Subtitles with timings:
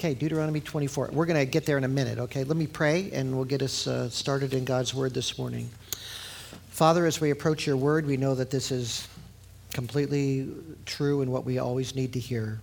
[0.00, 1.10] Okay, Deuteronomy 24.
[1.12, 2.42] We're going to get there in a minute, okay?
[2.42, 5.68] Let me pray and we'll get us uh, started in God's Word this morning.
[6.70, 9.06] Father, as we approach your Word, we know that this is
[9.74, 10.48] completely
[10.86, 12.62] true and what we always need to hear.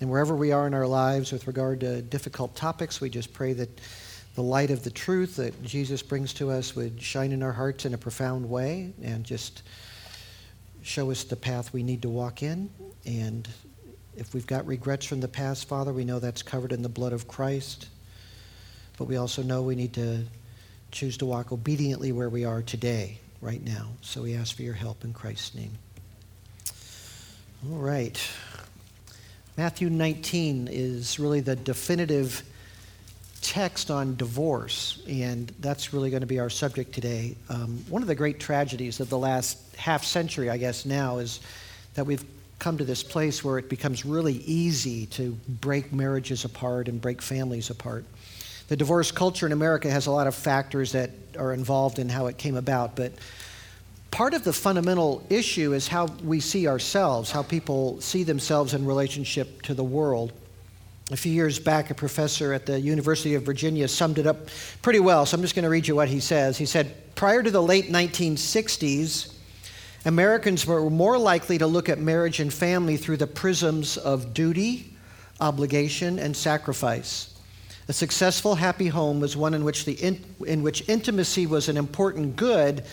[0.00, 3.52] And wherever we are in our lives with regard to difficult topics, we just pray
[3.52, 3.80] that
[4.34, 7.84] the light of the truth that Jesus brings to us would shine in our hearts
[7.84, 9.62] in a profound way and just
[10.82, 12.68] show us the path we need to walk in
[13.06, 13.48] and
[14.18, 17.12] if we've got regrets from the past, Father, we know that's covered in the blood
[17.12, 17.86] of Christ.
[18.96, 20.24] But we also know we need to
[20.90, 23.90] choose to walk obediently where we are today, right now.
[24.00, 25.70] So we ask for your help in Christ's name.
[27.70, 28.20] All right.
[29.56, 32.42] Matthew 19 is really the definitive
[33.40, 37.36] text on divorce, and that's really going to be our subject today.
[37.48, 41.38] Um, one of the great tragedies of the last half century, I guess, now is
[41.94, 42.24] that we've
[42.58, 47.22] come to this place where it becomes really easy to break marriages apart and break
[47.22, 48.04] families apart.
[48.68, 52.26] The divorce culture in America has a lot of factors that are involved in how
[52.26, 53.12] it came about, but
[54.10, 58.84] part of the fundamental issue is how we see ourselves, how people see themselves in
[58.84, 60.32] relationship to the world.
[61.10, 64.48] A few years back, a professor at the University of Virginia summed it up
[64.82, 66.58] pretty well, so I'm just going to read you what he says.
[66.58, 69.32] He said, Prior to the late 1960s,
[70.08, 74.96] Americans were more likely to look at marriage and family through the prisms of duty,
[75.38, 77.38] obligation, and sacrifice.
[77.88, 81.76] A successful, happy home was one in which, the in, in which intimacy was an
[81.76, 82.84] important good,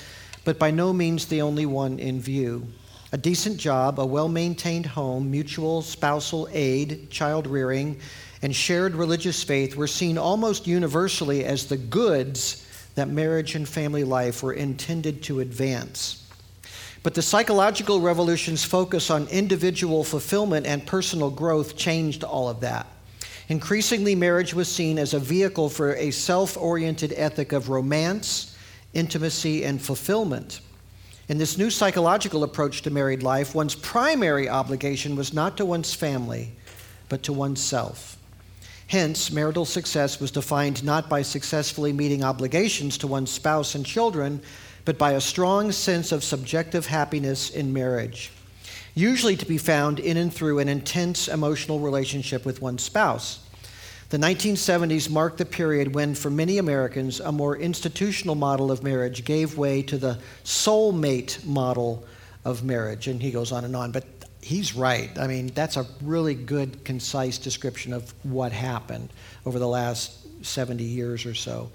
[0.43, 2.67] but by no means the only one in view.
[3.13, 7.97] A decent job, a well maintained home, mutual spousal aid, child rearing,
[8.41, 14.03] and shared religious faith were seen almost universally as the goods that marriage and family
[14.03, 16.24] life were intended to advance.
[17.05, 22.87] But the psychological revolution's focus on individual fulfillment and personal growth changed all of that.
[23.47, 28.57] Increasingly, marriage was seen as a vehicle for a self oriented ethic of romance,
[28.95, 30.61] intimacy, and fulfillment.
[31.29, 35.93] In this new psychological approach to married life, one's primary obligation was not to one's
[35.93, 36.53] family,
[37.07, 38.17] but to oneself.
[38.87, 44.41] Hence, marital success was defined not by successfully meeting obligations to one's spouse and children,
[44.85, 48.31] but by a strong sense of subjective happiness in marriage,
[48.93, 53.39] usually to be found in and through an intense emotional relationship with one's spouse.
[54.09, 59.25] The 1970s marked the period when, for many Americans, a more institutional model of marriage
[59.25, 62.05] gave way to the soulmate model
[62.45, 63.07] of marriage.
[63.07, 63.91] And he goes on and on.
[63.91, 64.05] But
[64.41, 65.09] he's right.
[65.17, 69.09] I mean, that's a really good, concise description of what happened
[69.43, 71.71] over the last 70 years or so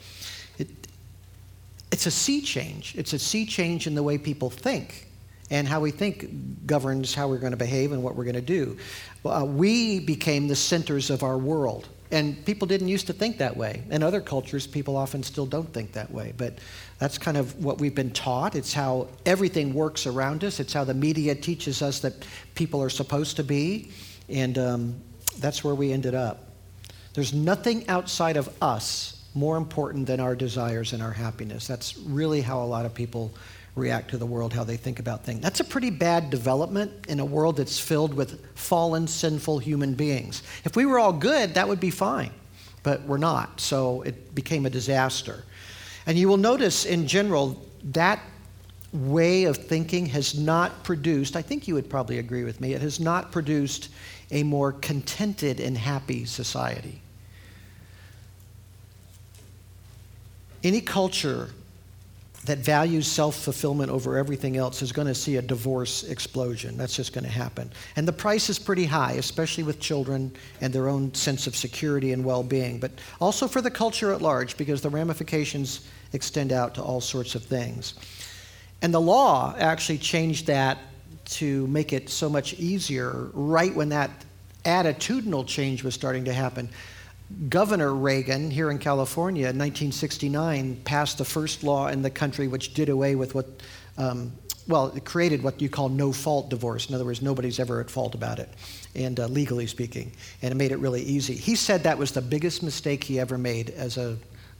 [1.90, 2.94] it's a sea change.
[2.96, 5.08] It's a sea change in the way people think.
[5.50, 8.40] And how we think governs how we're going to behave and what we're going to
[8.40, 8.76] do.
[9.24, 11.88] Uh, we became the centers of our world.
[12.12, 13.82] And people didn't used to think that way.
[13.90, 16.32] In other cultures, people often still don't think that way.
[16.36, 16.58] But
[16.98, 18.54] that's kind of what we've been taught.
[18.54, 22.14] It's how everything works around us, it's how the media teaches us that
[22.54, 23.90] people are supposed to be.
[24.28, 25.00] And um,
[25.38, 26.46] that's where we ended up.
[27.14, 31.66] There's nothing outside of us more important than our desires and our happiness.
[31.66, 33.32] That's really how a lot of people
[33.76, 35.40] react to the world, how they think about things.
[35.40, 40.42] That's a pretty bad development in a world that's filled with fallen, sinful human beings.
[40.64, 42.32] If we were all good, that would be fine,
[42.82, 43.60] but we're not.
[43.60, 45.44] So it became a disaster.
[46.06, 48.20] And you will notice in general that
[48.92, 52.82] way of thinking has not produced, I think you would probably agree with me, it
[52.82, 53.88] has not produced
[54.32, 57.00] a more contented and happy society.
[60.62, 61.50] Any culture
[62.44, 66.76] that values self fulfillment over everything else is going to see a divorce explosion.
[66.76, 67.70] That's just going to happen.
[67.96, 72.12] And the price is pretty high, especially with children and their own sense of security
[72.12, 76.74] and well being, but also for the culture at large because the ramifications extend out
[76.74, 77.94] to all sorts of things.
[78.82, 80.78] And the law actually changed that
[81.26, 84.10] to make it so much easier right when that
[84.64, 86.70] attitudinal change was starting to happen.
[87.48, 92.74] Governor Reagan here in California in 1969 passed the first law in the country which
[92.74, 93.46] did away with what,
[93.98, 94.32] um,
[94.66, 96.88] well, it created what you call no fault divorce.
[96.88, 98.48] In other words, nobody's ever at fault about it,
[98.96, 100.12] and uh, legally speaking,
[100.42, 101.34] and it made it really easy.
[101.34, 104.16] He said that was the biggest mistake he ever made as a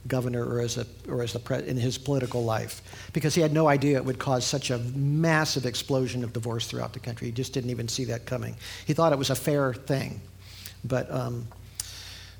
[0.07, 2.81] governor or as a or as the pre- in his political life
[3.13, 6.93] because he had no idea it would cause such a massive explosion of divorce throughout
[6.93, 7.27] the country.
[7.27, 8.55] He just didn't even see that coming.
[8.87, 10.21] He thought it was a fair thing,
[10.85, 11.11] but.
[11.11, 11.47] Um,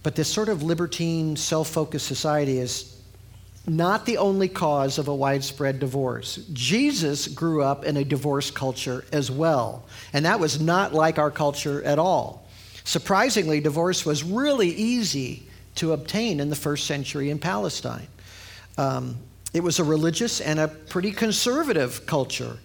[0.03, 2.98] but this sort of libertine, self focused society is
[3.68, 6.38] not the only cause of a widespread divorce.
[6.51, 11.30] Jesus grew up in a divorce culture as well, and that was not like our
[11.30, 12.48] culture at all.
[12.83, 18.07] Surprisingly, divorce was really easy to obtain in the first century in Palestine.
[18.77, 19.18] Um,
[19.54, 22.57] it was a religious and a pretty conservative culture.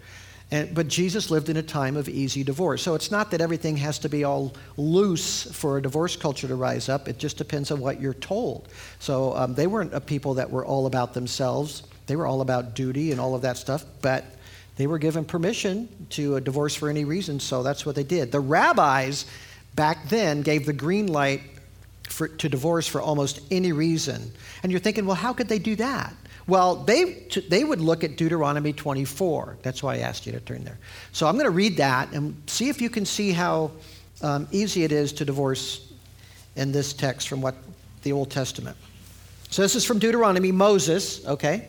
[0.50, 2.80] And, but Jesus lived in a time of easy divorce.
[2.80, 6.54] So it's not that everything has to be all loose for a divorce culture to
[6.54, 7.08] rise up.
[7.08, 8.68] It just depends on what you're told.
[9.00, 11.82] So um, they weren't a people that were all about themselves.
[12.06, 13.84] They were all about duty and all of that stuff.
[14.02, 14.24] But
[14.76, 17.40] they were given permission to divorce for any reason.
[17.40, 18.30] So that's what they did.
[18.30, 19.26] The rabbis
[19.74, 21.42] back then gave the green light
[22.16, 24.32] for, to divorce for almost any reason.
[24.62, 26.14] And you're thinking, well, how could they do that?
[26.46, 29.58] Well, they, they would look at Deuteronomy 24.
[29.60, 30.78] That's why I asked you to turn there.
[31.12, 33.72] So I'm going to read that and see if you can see how
[34.22, 35.92] um, easy it is to divorce
[36.54, 37.54] in this text from what
[38.02, 38.78] the Old Testament.
[39.50, 41.68] So this is from Deuteronomy, Moses, okay?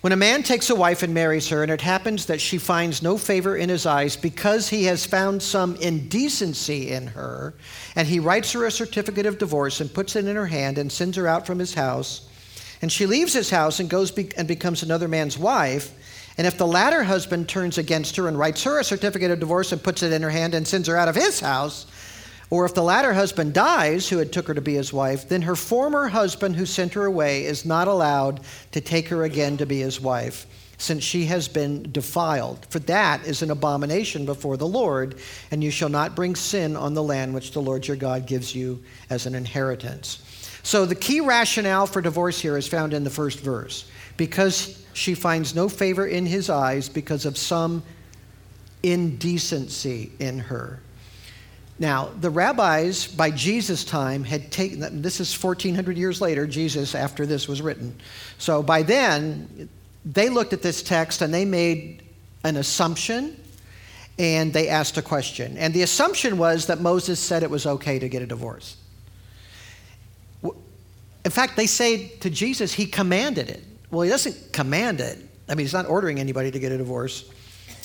[0.00, 3.02] When a man takes a wife and marries her, and it happens that she finds
[3.02, 7.54] no favor in his eyes because he has found some indecency in her,
[7.96, 10.92] and he writes her a certificate of divorce and puts it in her hand and
[10.92, 12.28] sends her out from his house,
[12.80, 15.92] and she leaves his house and goes be- and becomes another man's wife.
[16.38, 19.72] And if the latter husband turns against her and writes her a certificate of divorce
[19.72, 21.86] and puts it in her hand and sends her out of his house,
[22.50, 25.42] or if the latter husband dies, who had took her to be his wife, then
[25.42, 28.40] her former husband who sent her away is not allowed
[28.72, 30.46] to take her again to be his wife,
[30.78, 32.66] since she has been defiled.
[32.70, 35.16] For that is an abomination before the Lord,
[35.50, 38.54] and you shall not bring sin on the land which the Lord your God gives
[38.54, 40.22] you as an inheritance.
[40.62, 43.84] So the key rationale for divorce here is found in the first verse.
[44.16, 47.82] Because she finds no favor in his eyes because of some
[48.82, 50.80] indecency in her.
[51.78, 57.24] Now, the rabbis by Jesus' time had taken, this is 1400 years later, Jesus, after
[57.24, 57.96] this was written.
[58.38, 59.68] So by then,
[60.04, 62.02] they looked at this text and they made
[62.42, 63.40] an assumption
[64.18, 65.56] and they asked a question.
[65.56, 68.76] And the assumption was that Moses said it was okay to get a divorce.
[70.42, 73.62] In fact, they say to Jesus, he commanded it.
[73.90, 75.18] Well, he doesn't command it.
[75.48, 77.30] I mean, he's not ordering anybody to get a divorce.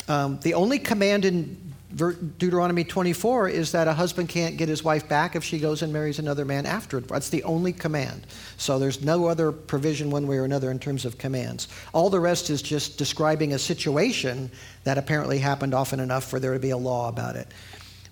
[0.08, 5.08] Um, the only command in Deuteronomy 24 is that a husband can't get his wife
[5.08, 7.08] back if she goes and marries another man after it.
[7.08, 8.26] That's the only command.
[8.58, 11.68] So there's no other provision one way or another in terms of commands.
[11.94, 14.50] All the rest is just describing a situation
[14.86, 17.48] that apparently happened often enough for there to be a law about it.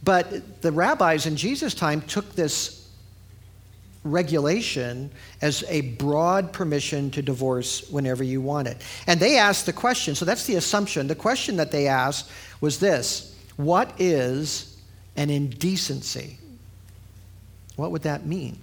[0.03, 2.87] But the rabbis in Jesus' time took this
[4.03, 5.11] regulation
[5.41, 8.81] as a broad permission to divorce whenever you want it.
[9.07, 11.07] And they asked the question, so that's the assumption.
[11.07, 12.29] The question that they asked
[12.61, 14.77] was this What is
[15.15, 16.37] an indecency?
[17.75, 18.57] What would that mean?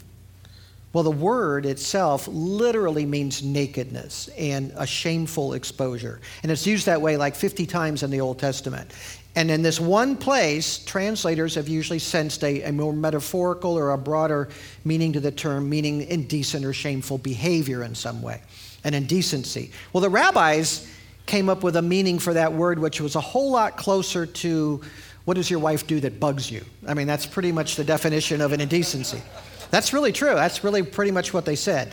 [0.93, 6.21] Well, the word itself literally means nakedness and a shameful exposure.
[6.43, 8.91] And it's used that way like 50 times in the Old Testament.
[9.37, 13.99] And in this one place, translators have usually sensed a, a, more metaphorical or a
[13.99, 14.49] broader
[14.85, 18.41] meaning to the term, meaning indecent or shameful behavior in some way,
[18.83, 19.71] an indecency.
[19.93, 20.91] Well, the rabbis
[21.29, 24.81] came up with a meaning for that word, which was a whole lot closer to
[25.25, 26.65] what does your wife do that bugs you?
[26.87, 29.23] I mean, that's pretty much the definition of an indecency.
[29.71, 30.35] That's really true.
[30.35, 31.93] That's really pretty much what they said.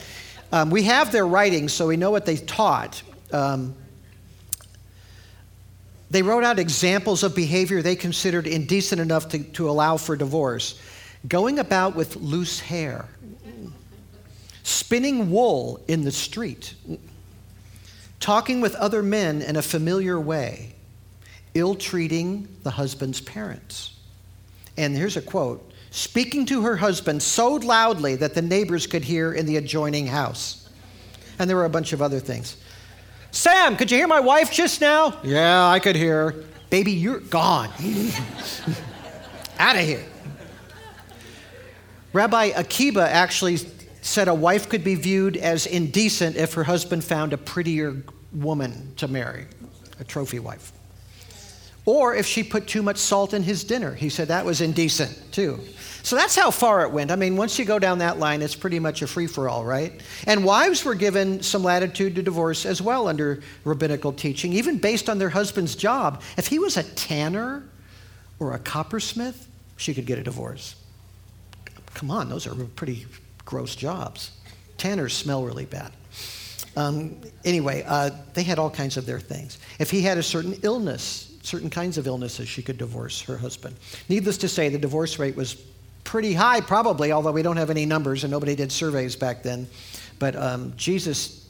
[0.51, 3.03] Um, we have their writings, so we know what they taught.
[3.31, 3.75] Um,
[6.09, 10.79] they wrote out examples of behavior they considered indecent enough to, to allow for divorce
[11.27, 13.07] going about with loose hair,
[14.63, 16.75] spinning wool in the street,
[18.19, 20.73] talking with other men in a familiar way,
[21.53, 23.95] ill treating the husband's parents.
[24.77, 29.31] And here's a quote speaking to her husband so loudly that the neighbors could hear
[29.31, 30.69] in the adjoining house.
[31.39, 32.57] And there were a bunch of other things.
[33.31, 35.17] Sam, could you hear my wife just now?
[35.23, 36.45] Yeah, I could hear.
[36.69, 37.69] Baby, you're gone.
[39.59, 40.03] Out of here.
[42.13, 43.57] Rabbi Akiba actually
[44.05, 47.95] said a wife could be viewed as indecent if her husband found a prettier
[48.31, 49.47] woman to marry,
[49.99, 50.71] a trophy wife.
[51.85, 53.95] Or if she put too much salt in his dinner.
[53.95, 55.59] He said that was indecent too.
[56.03, 57.09] So that's how far it went.
[57.09, 59.65] I mean, once you go down that line, it's pretty much a free for all,
[59.65, 59.99] right?
[60.27, 65.09] And wives were given some latitude to divorce as well under rabbinical teaching, even based
[65.09, 66.21] on their husband's job.
[66.37, 67.63] If he was a tanner
[68.39, 69.47] or a coppersmith,
[69.77, 70.75] she could get a divorce.
[71.95, 73.07] Come on, those are pretty
[73.45, 74.31] gross jobs.
[74.77, 75.91] Tanners smell really bad.
[76.75, 79.59] Um, anyway, uh, they had all kinds of their things.
[79.79, 83.77] If he had a certain illness, certain kinds of illnesses, she could divorce her husband.
[84.09, 85.55] Needless to say, the divorce rate was
[86.03, 89.67] pretty high, probably, although we don't have any numbers and nobody did surveys back then.
[90.19, 91.44] But um, Jesus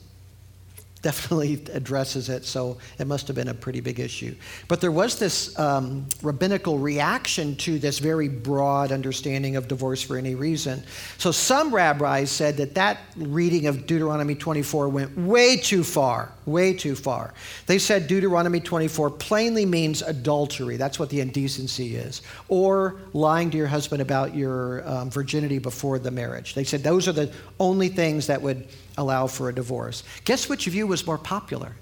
[1.02, 4.34] definitely addresses it, so it must have been a pretty big issue.
[4.68, 10.16] But there was this um, rabbinical reaction to this very broad understanding of divorce for
[10.16, 10.82] any reason.
[11.18, 16.72] So some rabbis said that that reading of Deuteronomy 24 went way too far, way
[16.72, 17.34] too far.
[17.66, 20.76] They said Deuteronomy 24 plainly means adultery.
[20.76, 25.98] That's what the indecency is, or lying to your husband about your um, virginity before
[25.98, 26.54] the marriage.
[26.54, 30.04] They said those are the only things that would allow for a divorce.
[30.24, 31.72] Guess which view was more popular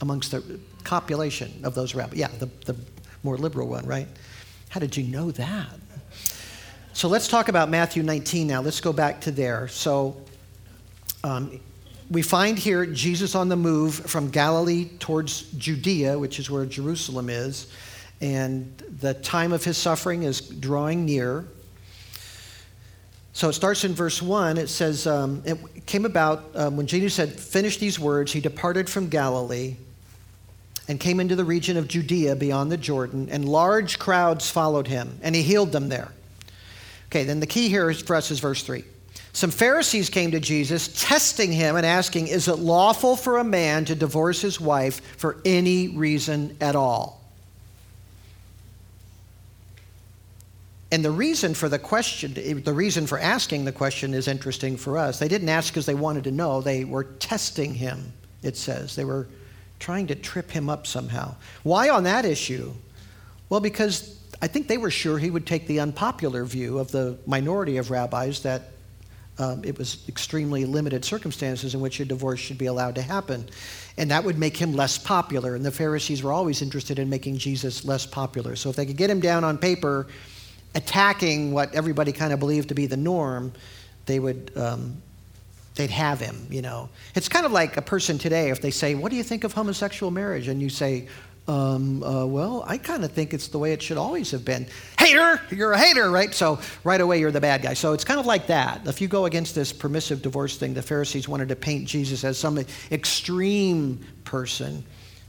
[0.00, 2.18] amongst the copulation of those rabbis?
[2.18, 2.76] Yeah, the, the
[3.22, 4.06] more liberal one, right?
[4.68, 5.66] How did you know that?
[6.92, 8.60] So let's talk about Matthew 19 now.
[8.60, 9.68] Let's go back to there.
[9.68, 10.16] So
[11.22, 11.60] um,
[12.10, 17.28] we find here Jesus on the move from Galilee towards Judea, which is where Jerusalem
[17.28, 17.66] is,
[18.20, 21.44] and the time of his suffering is drawing near.
[23.34, 24.58] So it starts in verse 1.
[24.58, 28.88] It says, um, It came about um, when Jesus had finished these words, he departed
[28.88, 29.76] from Galilee
[30.88, 35.18] and came into the region of Judea beyond the Jordan, and large crowds followed him,
[35.22, 36.10] and he healed them there.
[37.08, 38.82] Okay, then the key here for us is verse 3.
[39.32, 43.84] Some Pharisees came to Jesus, testing him and asking, Is it lawful for a man
[43.84, 47.18] to divorce his wife for any reason at all?
[50.90, 54.96] And the reason for the question, the reason for asking the question is interesting for
[54.96, 55.18] us.
[55.18, 58.12] They didn't ask because they wanted to know, they were testing him,
[58.42, 58.96] it says.
[58.96, 59.28] They were
[59.78, 61.34] trying to trip him up somehow.
[61.62, 62.72] Why on that issue?
[63.50, 67.18] Well, because I think they were sure he would take the unpopular view of the
[67.26, 68.70] minority of rabbis that
[69.38, 73.48] um, it was extremely limited circumstances in which a divorce should be allowed to happen.
[73.96, 75.54] And that would make him less popular.
[75.54, 78.56] And the Pharisees were always interested in making Jesus less popular.
[78.56, 80.08] So if they could get him down on paper,
[80.74, 83.52] attacking what everybody kind of believed to be the norm,
[84.06, 85.00] they would um,
[85.76, 86.46] they'd have him.
[86.50, 89.22] You know, it's kind of like a person today if they say, "What do you
[89.22, 91.08] think of homosexual marriage?" and you say.
[91.48, 94.66] Um, uh, well, I kind of think it's the way it should always have been.
[94.98, 96.34] Hater, you're a hater, right?
[96.34, 97.72] So right away you're the bad guy.
[97.72, 98.86] So it's kind of like that.
[98.86, 102.36] If you go against this permissive divorce thing, the Pharisees wanted to paint Jesus as
[102.36, 102.62] some
[102.92, 104.84] extreme person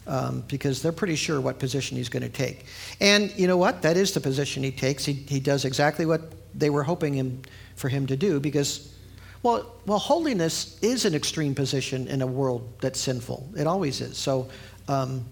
[0.07, 2.65] um, because they're pretty sure what position he's going to take.
[2.99, 3.81] And you know what?
[3.83, 5.05] That is the position he takes.
[5.05, 7.43] He, he does exactly what they were hoping him,
[7.77, 8.93] for him to do because,
[9.41, 13.47] well, well, holiness is an extreme position in a world that's sinful.
[13.57, 14.17] It always is.
[14.17, 14.49] So,
[14.89, 15.23] um,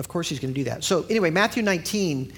[0.00, 0.82] of course, he's going to do that.
[0.82, 2.32] So, anyway, Matthew 19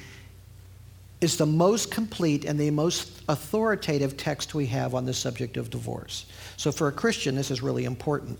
[1.21, 5.71] is the most complete and the most authoritative text we have on the subject of
[5.71, 6.27] divorce.
[6.57, 8.37] So, for a Christian, this is really important.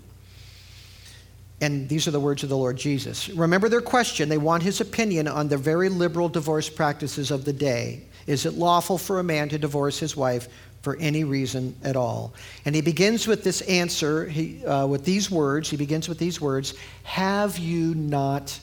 [1.61, 3.29] And these are the words of the Lord Jesus.
[3.29, 4.27] Remember their question.
[4.27, 8.03] They want his opinion on the very liberal divorce practices of the day.
[8.27, 10.49] Is it lawful for a man to divorce his wife
[10.81, 12.33] for any reason at all?
[12.65, 15.69] And he begins with this answer, he, uh, with these words.
[15.69, 18.59] He begins with these words Have you not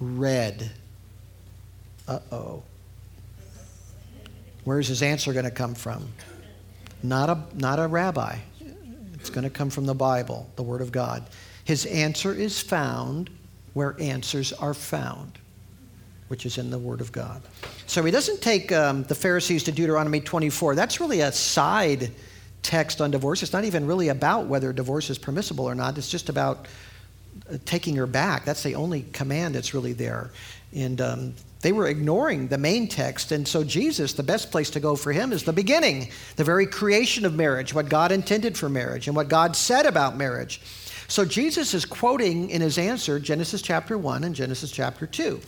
[0.00, 0.70] read?
[2.06, 2.62] Uh oh.
[4.64, 6.08] Where's his answer going to come from?
[7.02, 8.38] Not a, not a rabbi.
[9.14, 11.26] It's going to come from the Bible, the Word of God.
[11.64, 13.30] His answer is found
[13.74, 15.38] where answers are found,
[16.28, 17.42] which is in the Word of God.
[17.86, 20.74] So he doesn't take um, the Pharisees to Deuteronomy 24.
[20.74, 22.10] That's really a side
[22.62, 23.42] text on divorce.
[23.42, 25.96] It's not even really about whether divorce is permissible or not.
[25.98, 26.66] It's just about
[27.64, 28.44] taking her back.
[28.44, 30.30] That's the only command that's really there.
[30.74, 33.32] And um, they were ignoring the main text.
[33.32, 36.66] And so, Jesus, the best place to go for him is the beginning, the very
[36.66, 40.60] creation of marriage, what God intended for marriage, and what God said about marriage.
[41.08, 45.40] So Jesus is quoting in his answer Genesis chapter 1 and Genesis chapter 2.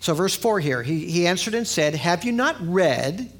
[0.00, 3.30] So, verse 4 here, he, he answered and said, Have you not read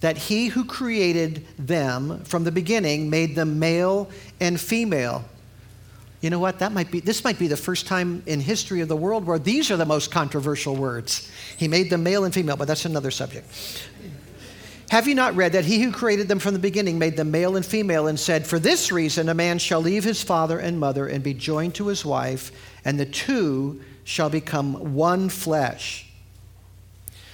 [0.00, 5.24] that he who created them from the beginning made them male and female?
[6.20, 6.58] You know what?
[6.58, 9.38] That might be this might be the first time in history of the world where
[9.38, 11.30] these are the most controversial words.
[11.56, 13.46] He made them male and female, but that's another subject.
[14.90, 17.54] Have you not read that he who created them from the beginning made them male
[17.54, 21.06] and female and said, For this reason a man shall leave his father and mother
[21.06, 22.50] and be joined to his wife,
[22.84, 26.10] and the two shall become one flesh?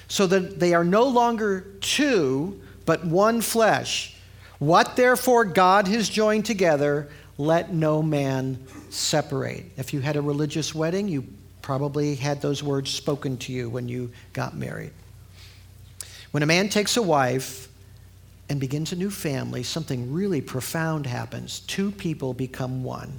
[0.07, 4.15] So that they are no longer two, but one flesh.
[4.59, 8.59] What therefore God has joined together, let no man
[8.91, 9.67] separate.
[9.77, 11.25] If you had a religious wedding, you
[11.63, 14.93] probably had those words spoken to you when you got married.
[16.31, 17.69] When a man takes a wife
[18.49, 21.61] and begins a new family, something really profound happens.
[21.61, 23.13] Two people become one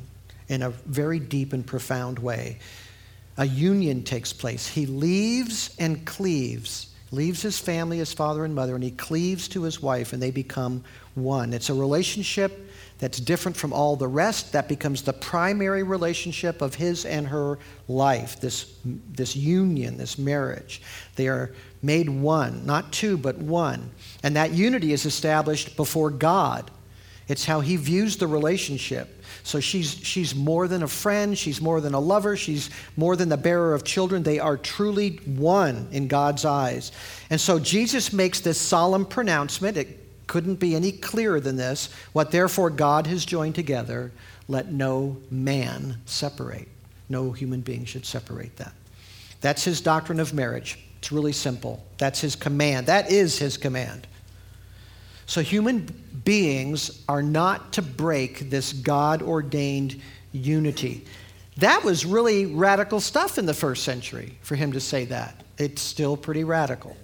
[0.48, 2.60] in a very deep and profound way.
[3.38, 4.68] A union takes place.
[4.68, 6.88] He leaves and cleaves.
[7.12, 10.32] leaves his family, his father and mother, and he cleaves to his wife, and they
[10.32, 10.84] become
[11.16, 11.54] one.
[11.54, 12.67] It's a relationship
[13.00, 14.54] that's different from all the rest.
[14.54, 20.82] That becomes the primary relationship of his and her life, this, this union, this marriage.
[21.16, 23.92] They are made one, not two, but one.
[24.24, 26.72] And that unity is established before God.
[27.28, 29.14] It's how he views the relationship.
[29.44, 33.30] So she's, she's more than a friend, she's more than a lover, she's more than
[33.30, 34.24] the bearer of children.
[34.24, 36.92] They are truly one in God's eyes.
[37.30, 39.78] And so Jesus makes this solemn pronouncement.
[39.78, 41.90] It couldn't be any clearer than this.
[42.14, 44.12] What therefore God has joined together,
[44.48, 46.68] let no man separate.
[47.10, 48.74] No human being should separate that.
[49.42, 50.80] That's his doctrine of marriage.
[51.00, 51.86] It's really simple.
[51.98, 52.88] That's his command.
[52.88, 54.08] That is his command.
[55.26, 55.86] So human
[56.24, 61.06] beings are not to break this God ordained unity.
[61.58, 65.44] That was really radical stuff in the first century for him to say that.
[65.58, 66.96] It's still pretty radical.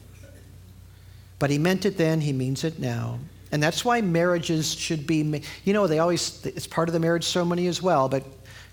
[1.43, 3.19] But he meant it then, he means it now.
[3.51, 7.25] And that's why marriages should be, you know, they always, it's part of the marriage
[7.25, 8.23] ceremony as well, but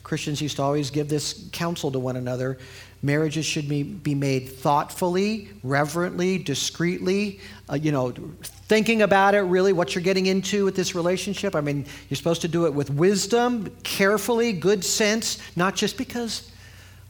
[0.04, 2.58] Christians used to always give this counsel to one another.
[3.02, 8.12] Marriages should be, be made thoughtfully, reverently, discreetly, uh, you know,
[8.42, 11.56] thinking about it really, what you're getting into with this relationship.
[11.56, 16.52] I mean, you're supposed to do it with wisdom, carefully, good sense, not just because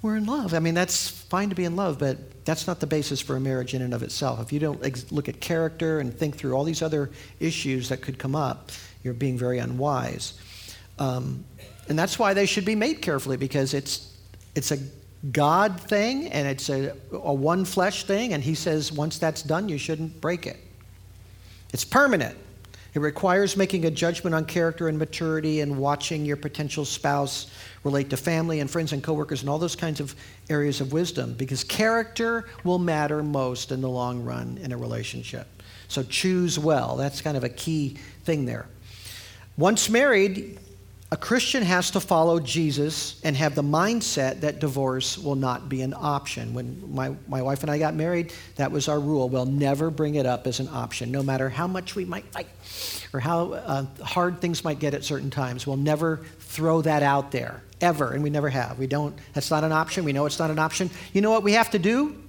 [0.03, 0.55] we're in love.
[0.55, 3.41] I mean, that's fine to be in love, but that's not the basis for a
[3.41, 4.41] marriage in and of itself.
[4.41, 8.01] If you don't ex- look at character and think through all these other issues that
[8.01, 8.71] could come up,
[9.03, 10.35] you're being very unwise.
[10.99, 11.45] Um,
[11.89, 14.17] and that's why they should be made carefully because it's,
[14.55, 14.79] it's a
[15.33, 18.33] God thing and it's a, a one flesh thing.
[18.33, 20.57] And He says once that's done, you shouldn't break it.
[21.73, 22.37] It's permanent.
[22.93, 27.51] It requires making a judgment on character and maturity and watching your potential spouse
[27.85, 30.15] relate to family and friends and coworkers and all those kinds of
[30.49, 35.47] areas of wisdom because character will matter most in the long run in a relationship.
[35.89, 36.97] So choose well.
[36.97, 38.67] That's kind of a key thing there.
[39.57, 40.59] Once married,
[41.13, 45.83] a Christian has to follow Jesus and have the mindset that divorce will not be
[45.83, 46.55] an option.
[46.55, 49.29] When my, my wife and I got married, that was our rule.
[49.29, 52.47] We'll never bring it up as an option, no matter how much we might fight
[53.13, 55.67] or how uh, hard things might get at certain times.
[55.67, 58.79] We'll never throw that out there, ever, and we never have.
[58.79, 60.05] We don't, that's not an option.
[60.05, 60.91] We know it's not an option.
[61.13, 62.23] You know what we have to do?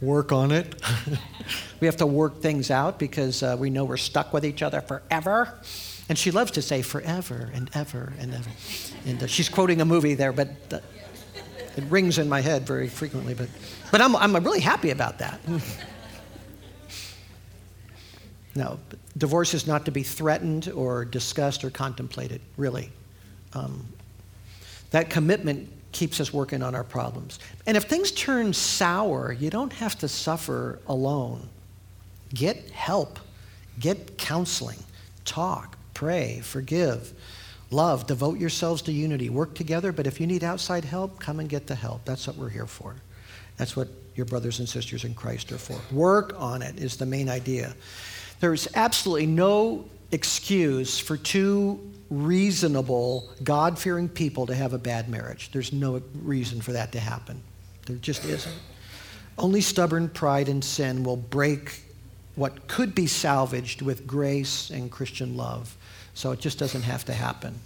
[0.00, 0.80] Work on it.
[1.80, 4.80] we have to work things out because uh, we know we're stuck with each other
[4.80, 5.60] forever.
[6.08, 8.50] And she loves to say forever and ever and ever.
[9.06, 10.78] And uh, she's quoting a movie there, but uh,
[11.76, 13.34] it rings in my head very frequently.
[13.34, 13.48] But,
[13.90, 15.40] but I'm, I'm really happy about that.
[18.54, 18.78] no,
[19.16, 22.92] divorce is not to be threatened or discussed or contemplated, really.
[23.52, 23.86] Um,
[24.92, 27.40] that commitment keeps us working on our problems.
[27.66, 31.48] And if things turn sour, you don't have to suffer alone.
[32.32, 33.18] Get help,
[33.80, 34.78] get counseling,
[35.24, 37.14] talk pray, forgive,
[37.70, 39.92] love, devote yourselves to unity, work together.
[39.92, 42.04] But if you need outside help, come and get the help.
[42.04, 42.96] That's what we're here for.
[43.56, 45.80] That's what your brothers and sisters in Christ are for.
[45.90, 47.74] Work on it is the main idea.
[48.40, 51.80] There's absolutely no excuse for two
[52.10, 55.50] reasonable, God fearing people to have a bad marriage.
[55.50, 57.40] There's no reason for that to happen.
[57.86, 58.54] There just isn't.
[59.38, 61.80] Only stubborn pride and sin will break
[62.36, 65.74] what could be salvaged with grace and Christian love.
[66.16, 67.60] So it just doesn't have to happen.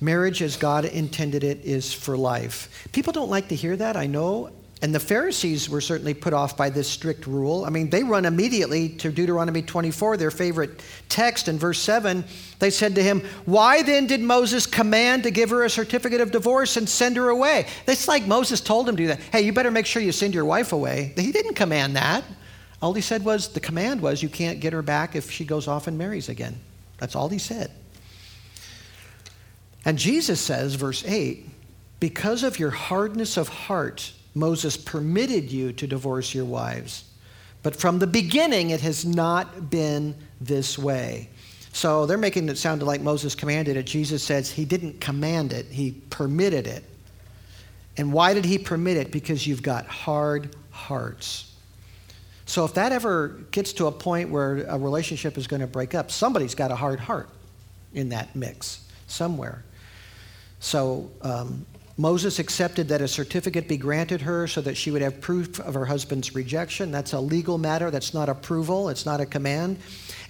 [0.00, 2.86] Marriage, as God intended it, is for life.
[2.92, 4.50] People don't like to hear that, I know.
[4.80, 7.64] And the Pharisees were certainly put off by this strict rule.
[7.64, 11.48] I mean, they run immediately to Deuteronomy 24, their favorite text.
[11.48, 12.24] In verse 7,
[12.60, 16.30] they said to him, Why then did Moses command to give her a certificate of
[16.30, 17.66] divorce and send her away?
[17.88, 19.18] It's like Moses told him to do that.
[19.32, 21.12] Hey, you better make sure you send your wife away.
[21.16, 22.22] He didn't command that.
[22.80, 25.66] All he said was, the command was, you can't get her back if she goes
[25.66, 26.60] off and marries again.
[26.98, 27.70] That's all he said.
[29.84, 31.48] And Jesus says, verse 8,
[32.00, 37.04] because of your hardness of heart, Moses permitted you to divorce your wives.
[37.62, 41.28] But from the beginning, it has not been this way.
[41.72, 43.84] So they're making it sound like Moses commanded it.
[43.86, 46.84] Jesus says he didn't command it, he permitted it.
[47.96, 49.10] And why did he permit it?
[49.10, 51.47] Because you've got hard hearts.
[52.48, 55.94] So if that ever gets to a point where a relationship is going to break
[55.94, 57.28] up, somebody's got a hard heart
[57.92, 59.62] in that mix somewhere.
[60.58, 61.66] So um,
[61.98, 65.74] Moses accepted that a certificate be granted her so that she would have proof of
[65.74, 66.90] her husband's rejection.
[66.90, 67.90] That's a legal matter.
[67.90, 68.88] That's not approval.
[68.88, 69.78] It's not a command.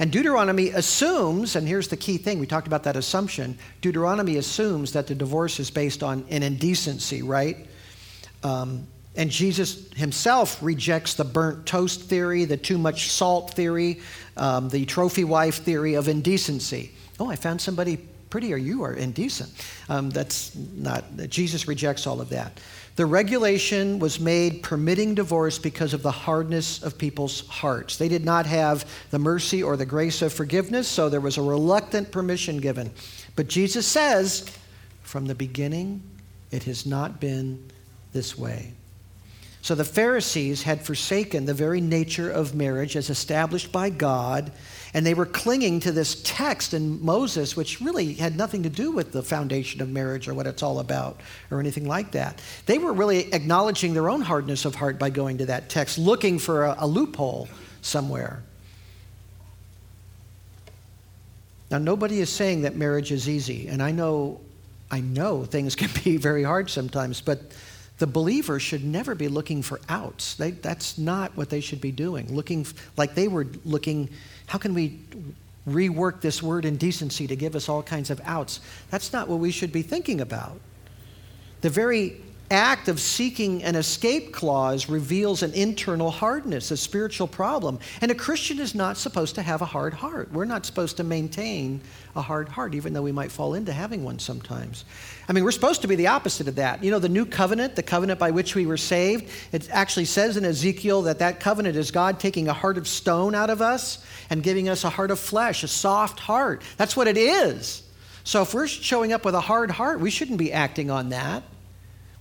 [0.01, 3.57] And Deuteronomy assumes, and here's the key thing we talked about that assumption.
[3.81, 7.65] Deuteronomy assumes that the divorce is based on an indecency, right?
[8.43, 14.01] Um, And Jesus himself rejects the burnt toast theory, the too much salt theory,
[14.37, 16.93] um, the trophy wife theory of indecency.
[17.19, 17.99] Oh, I found somebody
[18.31, 18.57] prettier.
[18.57, 19.51] You are indecent.
[19.89, 22.61] Um, that's not, Jesus rejects all of that.
[22.95, 27.97] The regulation was made permitting divorce because of the hardness of people's hearts.
[27.97, 31.43] They did not have the mercy or the grace of forgiveness, so there was a
[31.43, 32.93] reluctant permission given.
[33.35, 34.49] But Jesus says,
[35.03, 36.03] from the beginning,
[36.53, 37.69] it has not been
[38.13, 38.75] this way.
[39.69, 44.51] So the Pharisees had forsaken the very nature of marriage as established by God,
[44.95, 48.93] and they were clinging to this text in Moses, which really had nothing to do
[48.93, 52.41] with the foundation of marriage or what it's all about or anything like that.
[52.65, 56.39] They were really acknowledging their own hardness of heart by going to that text, looking
[56.39, 57.47] for a, a loophole
[57.83, 58.43] somewhere.
[61.71, 64.41] Now, nobody is saying that marriage is easy, and I know,
[64.91, 67.43] I know things can be very hard sometimes, but
[67.99, 70.35] the believer should never be looking for outs.
[70.37, 72.33] They, that's not what they should be doing.
[72.35, 74.09] Looking like they were looking,
[74.47, 75.01] how can we
[75.69, 78.61] rework this word indecency to give us all kinds of outs?
[78.91, 80.61] That's not what we should be thinking about.
[81.61, 87.79] The very act of seeking an escape clause reveals an internal hardness, a spiritual problem.
[88.01, 90.33] And a Christian is not supposed to have a hard heart.
[90.33, 91.81] We're not supposed to maintain
[92.17, 94.85] a hard heart, even though we might fall into having one sometimes.
[95.29, 96.83] I mean, we're supposed to be the opposite of that.
[96.83, 100.37] You know, the new covenant, the covenant by which we were saved, it actually says
[100.37, 104.05] in Ezekiel that that covenant is God taking a heart of stone out of us
[104.31, 106.63] and giving us a heart of flesh, a soft heart.
[106.77, 107.83] That's what it is.
[108.25, 111.43] So if we're showing up with a hard heart, we shouldn't be acting on that.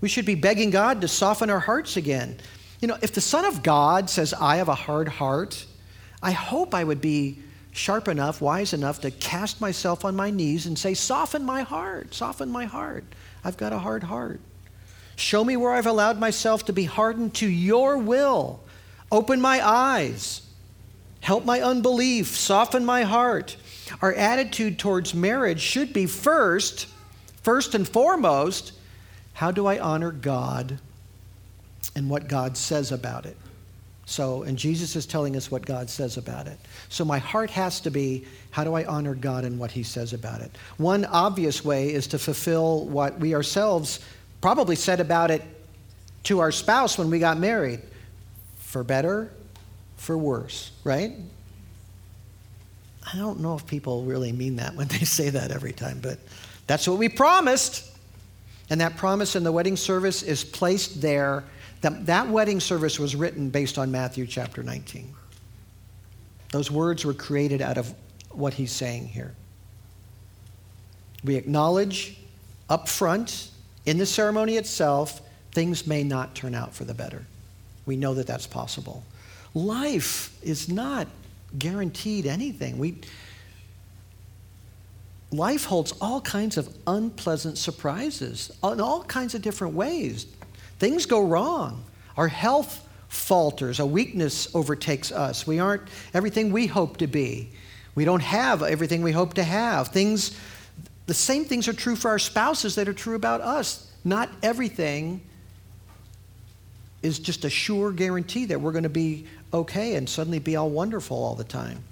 [0.02, 2.38] We should be begging God to soften our hearts again.
[2.82, 5.66] You know, if the Son of God says, I have a hard heart,
[6.22, 7.40] I hope I would be
[7.72, 12.14] sharp enough, wise enough to cast myself on my knees and say, Soften my heart,
[12.14, 13.06] soften my heart.
[13.44, 14.40] I've got a hard heart.
[15.16, 18.60] Show me where I've allowed myself to be hardened to your will.
[19.12, 20.42] Open my eyes.
[21.22, 22.28] Help my unbelief.
[22.28, 23.58] Soften my heart.
[24.02, 26.88] Our attitude towards marriage should be first,
[27.42, 28.74] first and foremost,
[29.38, 30.80] how do I honor God
[31.96, 33.38] and what God says about it?
[34.08, 36.58] So, and Jesus is telling us what God says about it.
[36.90, 40.12] So, my heart has to be how do I honor God and what He says
[40.14, 40.50] about it?
[40.78, 44.00] One obvious way is to fulfill what we ourselves
[44.42, 45.44] probably said about it
[46.24, 47.82] to our spouse when we got married
[48.58, 49.32] for better,
[49.98, 51.12] for worse, right?
[53.14, 56.18] I don't know if people really mean that when they say that every time, but
[56.66, 57.97] that's what we promised.
[58.70, 61.44] And that promise in the wedding service is placed there.
[61.82, 65.14] That, that wedding service was written based on Matthew chapter 19.
[66.52, 67.94] Those words were created out of
[68.32, 69.34] what he's saying here.
[71.24, 72.18] We acknowledge
[72.70, 73.50] up front
[73.86, 75.22] in the ceremony itself,
[75.54, 77.26] things may not turn out for the better.
[77.86, 79.04] We know that that's possible.
[79.54, 81.08] Life is not
[81.58, 82.78] guaranteed anything.
[82.78, 83.00] We,
[85.32, 90.26] life holds all kinds of unpleasant surprises in all kinds of different ways.
[90.80, 91.84] Things go wrong.
[92.16, 93.80] Our health falters.
[93.80, 95.46] A weakness overtakes us.
[95.46, 97.50] We aren't everything we hope to be.
[97.96, 99.90] We don't have everything we hope to have.
[99.90, 100.38] Things,
[101.08, 103.92] the same things are true for our spouses that are true about us.
[104.04, 105.22] Not everything
[107.02, 110.70] is just a sure guarantee that we're going to be okay and suddenly be all
[110.70, 111.84] wonderful all the time.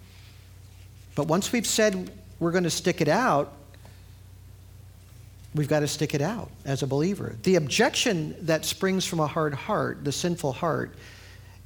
[1.15, 3.53] But once we've said we're going to stick it out,
[5.53, 7.35] we've got to stick it out as a believer.
[7.43, 10.95] The objection that springs from a hard heart, the sinful heart,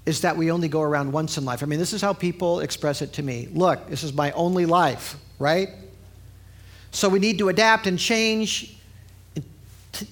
[0.06, 1.62] is that we only go around once in life.
[1.62, 3.48] I mean, this is how people express it to me.
[3.52, 5.70] Look, this is my only life, right?
[6.92, 8.76] So we need to adapt and change,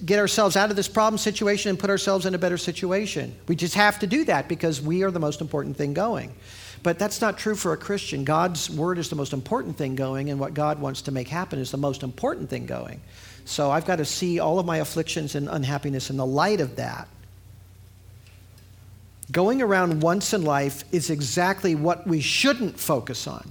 [0.04, 3.34] get ourselves out of this problem situation and put ourselves in a better situation.
[3.48, 6.34] We just have to do that because we are the most important thing going.
[6.82, 8.24] But that's not true for a Christian.
[8.24, 11.58] God's word is the most important thing going, and what God wants to make happen
[11.58, 13.00] is the most important thing going.
[13.44, 16.76] So I've got to see all of my afflictions and unhappiness in the light of
[16.76, 17.08] that.
[19.32, 23.46] Going around once in life is exactly what we shouldn't focus on.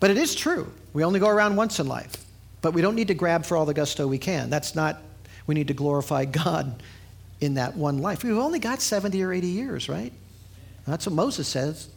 [0.00, 0.72] But it is true.
[0.92, 2.24] We only go around once in life.
[2.60, 4.50] But we don't need to grab for all the gusto we can.
[4.50, 5.00] That's not,
[5.46, 6.82] we need to glorify God
[7.40, 8.24] in that one life.
[8.24, 10.12] We've only got 70 or 80 years, right?
[10.88, 11.88] That's what Moses says.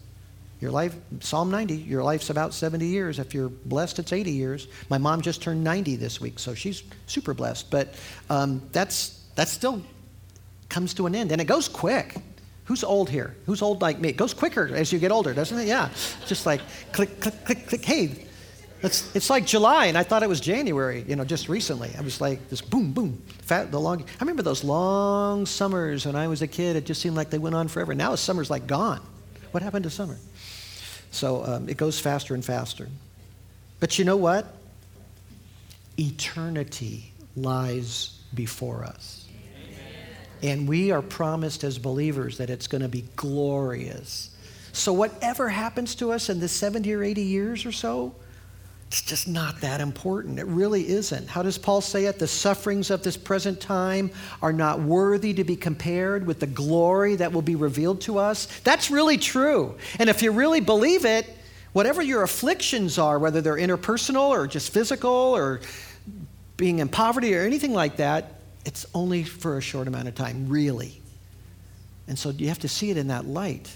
[0.59, 3.17] Your life, Psalm 90, your life's about 70 years.
[3.17, 4.67] If you're blessed, it's 80 years.
[4.89, 7.71] My mom just turned 90 this week, so she's super blessed.
[7.71, 7.95] But
[8.29, 9.81] um, that's, that still
[10.69, 12.15] comes to an end, and it goes quick.
[12.65, 13.35] Who's old here?
[13.47, 14.09] Who's old like me?
[14.09, 15.67] It goes quicker as you get older, doesn't it?
[15.67, 15.89] Yeah.
[16.27, 17.83] Just like click, click, click, click.
[17.83, 18.25] Hey,
[18.83, 21.91] It's, it's like July, and I thought it was January, you know, just recently.
[21.97, 23.21] I was like, this boom, boom.
[23.43, 26.75] Fat, the long, I remember those long summers when I was a kid.
[26.75, 27.93] It just seemed like they went on forever.
[27.93, 29.01] Now summer's like gone.
[29.51, 30.17] What happened to summer?
[31.11, 32.87] So um, it goes faster and faster.
[33.79, 34.47] But you know what?
[35.99, 39.27] Eternity lies before us.
[40.41, 44.35] And we are promised as believers that it's going to be glorious.
[44.73, 48.15] So, whatever happens to us in the 70 or 80 years or so,
[48.91, 50.37] it's just not that important.
[50.37, 51.29] It really isn't.
[51.29, 52.19] How does Paul say it?
[52.19, 57.15] The sufferings of this present time are not worthy to be compared with the glory
[57.15, 58.47] that will be revealed to us.
[58.65, 59.77] That's really true.
[59.97, 61.25] And if you really believe it,
[61.71, 65.61] whatever your afflictions are, whether they're interpersonal or just physical or
[66.57, 70.49] being in poverty or anything like that, it's only for a short amount of time,
[70.49, 70.99] really.
[72.09, 73.73] And so you have to see it in that light.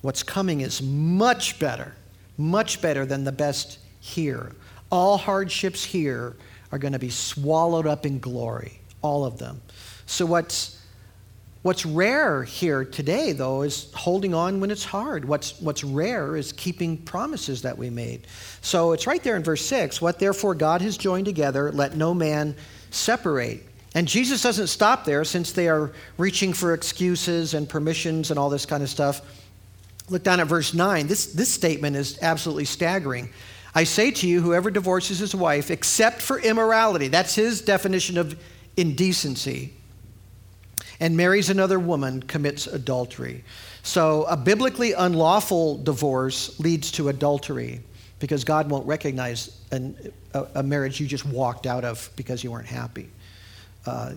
[0.00, 1.94] What's coming is much better,
[2.38, 4.52] much better than the best here.
[4.90, 6.36] All hardships here
[6.72, 9.60] are going to be swallowed up in glory, all of them.
[10.06, 10.80] So, what's,
[11.62, 15.24] what's rare here today, though, is holding on when it's hard.
[15.24, 18.26] What's, what's rare is keeping promises that we made.
[18.60, 22.14] So, it's right there in verse 6 What therefore God has joined together, let no
[22.14, 22.56] man
[22.90, 23.66] separate.
[23.94, 28.48] And Jesus doesn't stop there since they are reaching for excuses and permissions and all
[28.48, 29.20] this kind of stuff.
[30.08, 31.06] Look down at verse 9.
[31.06, 33.30] This, this statement is absolutely staggering.
[33.74, 38.40] I say to you, whoever divorces his wife, except for immorality, that's his definition of
[38.76, 39.72] indecency,
[40.98, 43.44] and marries another woman, commits adultery.
[43.82, 47.80] So, a biblically unlawful divorce leads to adultery
[48.18, 52.50] because God won't recognize an, a, a, marriage you just walked out of because you
[52.50, 53.08] weren't happy.
[53.86, 54.12] Uh,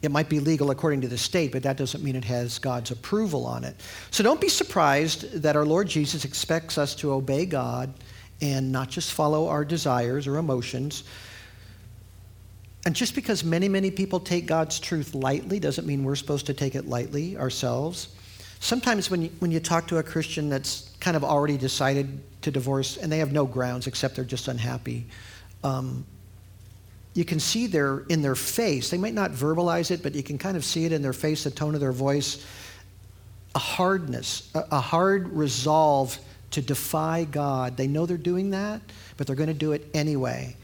[0.00, 2.92] it might be legal according to the state, but that doesn't mean it has God's
[2.92, 3.74] approval on it.
[4.12, 7.92] So don't be surprised that our Lord Jesus expects us to obey God
[8.40, 11.04] and not just follow our desires or emotions.
[12.86, 16.54] And just because many, many people take God's truth lightly doesn't mean we're supposed to
[16.54, 18.08] take it lightly ourselves.
[18.60, 22.50] Sometimes when you, when you talk to a Christian that's kind of already decided to
[22.50, 25.06] divorce and they have no grounds except they're just unhappy,
[25.64, 26.04] um,
[27.14, 30.38] you can see their, in their face, they might not verbalize it, but you can
[30.38, 32.46] kind of see it in their face, the tone of their voice,
[33.54, 36.16] a hardness, a, a hard resolve
[36.52, 37.76] to defy God.
[37.76, 38.80] They know they're doing that,
[39.16, 40.56] but they're going to do it anyway.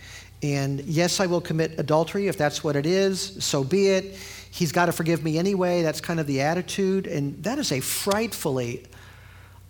[0.42, 4.16] And yes, I will commit adultery if that's what it is, so be it.
[4.51, 5.83] He's got to forgive me anyway.
[5.83, 7.07] That's kind of the attitude.
[7.07, 8.85] And that is a frightfully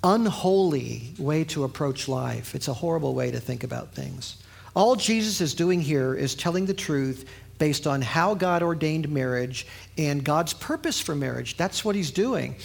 [0.02, 2.54] unholy way to approach life.
[2.54, 4.36] It's a horrible way to think about things.
[4.76, 7.24] All Jesus is doing here is telling the truth
[7.58, 11.56] based on how God ordained marriage and God's purpose for marriage.
[11.56, 12.56] That's what he's doing.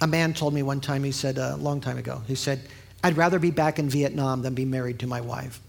[0.00, 2.62] A man told me one time, he said, a long time ago, he said,
[3.02, 5.60] I'd rather be back in Vietnam than be married to my wife.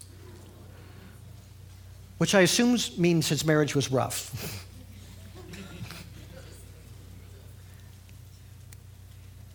[2.17, 4.65] Which I assume means his marriage was rough.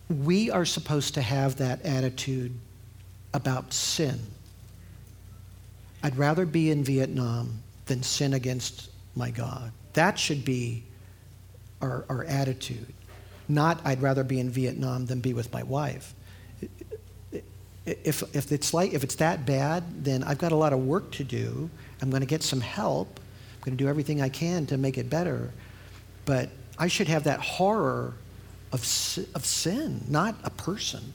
[0.25, 2.53] we are supposed to have that attitude
[3.33, 4.19] about sin.
[6.03, 9.71] I'd rather be in Vietnam than sin against my God.
[9.93, 10.83] That should be
[11.81, 12.93] our, our attitude.
[13.47, 16.13] Not, I'd rather be in Vietnam than be with my wife.
[17.85, 21.11] If, if, it's like, if it's that bad, then I've got a lot of work
[21.11, 21.69] to do.
[22.01, 23.19] I'm going to get some help.
[23.19, 25.51] I'm going to do everything I can to make it better.
[26.25, 28.13] But I should have that horror
[28.73, 28.81] of,
[29.33, 31.13] of sin, not a person.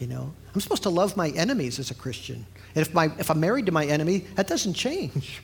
[0.00, 2.46] You know, I'm supposed to love my enemies as a Christian.
[2.74, 5.42] And if, my, if I'm married to my enemy, that doesn't change.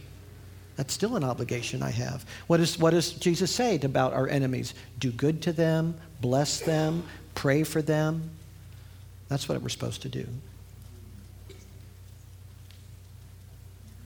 [0.77, 2.25] That's still an obligation I have.
[2.47, 4.75] What, is, what does Jesus say about our enemies?
[4.99, 8.31] Do good to them, bless them, pray for them.
[9.29, 10.27] That's what we're supposed to do.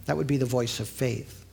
[0.04, 1.44] That would be the voice of faith.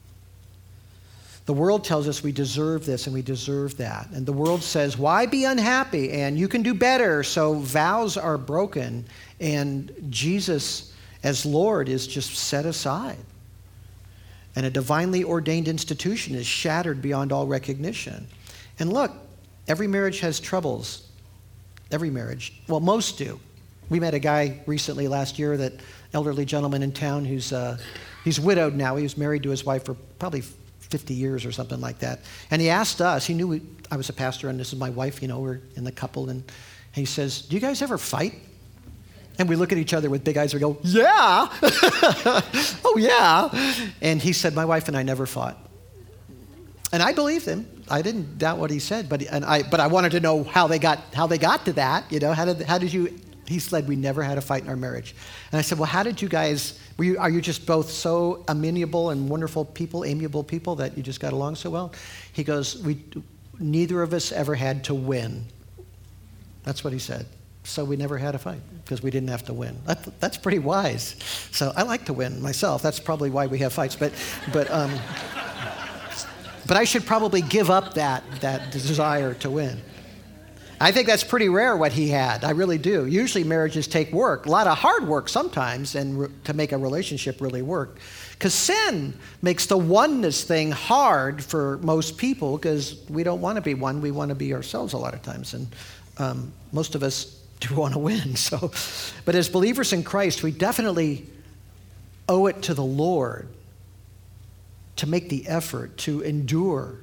[1.46, 4.08] The world tells us we deserve this and we deserve that.
[4.12, 6.10] And the world says, why be unhappy?
[6.10, 7.22] And you can do better.
[7.22, 9.06] So vows are broken.
[9.40, 13.18] And Jesus, as Lord, is just set aside.
[14.56, 18.26] And a divinely ordained institution is shattered beyond all recognition.
[18.78, 19.12] And look,
[19.68, 21.08] Every marriage has troubles.
[21.90, 22.60] Every marriage.
[22.68, 23.40] Well, most do.
[23.88, 25.72] We met a guy recently last year, that
[26.12, 27.78] elderly gentleman in town who's uh,
[28.24, 28.96] he's widowed now.
[28.96, 30.42] He was married to his wife for probably
[30.80, 32.20] 50 years or something like that.
[32.50, 34.90] And he asked us, he knew we, I was a pastor and this is my
[34.90, 36.28] wife, you know, we're in the couple.
[36.28, 36.44] And
[36.92, 38.34] he says, Do you guys ever fight?
[39.38, 41.48] And we look at each other with big eyes we go, Yeah.
[42.84, 43.84] oh, yeah.
[44.00, 45.58] And he said, My wife and I never fought.
[46.92, 47.68] And I believed him.
[47.90, 50.66] I didn't doubt what he said, but, and I, but I wanted to know how
[50.66, 52.10] they, got, how they got to that.
[52.10, 54.68] You know, how did, how did you He said, We never had a fight in
[54.68, 55.14] our marriage.
[55.52, 59.10] And I said, Well, how did you guys, you, are you just both so amenable
[59.10, 61.92] and wonderful people, amiable people that you just got along so well?
[62.32, 63.02] He goes, we,
[63.58, 65.46] Neither of us ever had to win.
[66.64, 67.26] That's what he said.
[67.66, 69.76] So we never had a fight because we didn't have to win.
[69.86, 71.16] That, that's pretty wise.
[71.50, 72.80] So I like to win myself.
[72.80, 73.96] That's probably why we have fights.
[73.96, 74.12] But,
[74.52, 74.92] but, um,
[76.66, 79.80] but I should probably give up that, that desire to win.
[80.80, 82.44] I think that's pretty rare what he had.
[82.44, 83.06] I really do.
[83.06, 86.78] Usually marriages take work, a lot of hard work sometimes, and re- to make a
[86.78, 87.98] relationship really work.
[88.32, 93.62] Because sin makes the oneness thing hard for most people because we don't want to
[93.62, 94.02] be one.
[94.02, 95.54] We want to be ourselves a lot of times.
[95.54, 95.66] And
[96.18, 98.36] um, most of us do want to win.
[98.36, 98.70] So,
[99.24, 101.26] but as believers in Christ, we definitely
[102.28, 103.48] owe it to the Lord
[104.96, 106.96] to make the effort to endure